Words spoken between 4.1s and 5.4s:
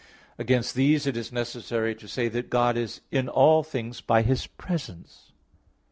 His presence.